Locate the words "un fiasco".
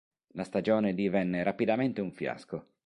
2.01-2.65